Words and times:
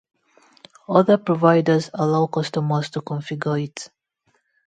Other 0.89 1.19
providers 1.19 1.91
allow 1.93 2.25
customers 2.25 2.89
to 2.89 3.01
configure 3.01 3.63
it. 3.63 3.91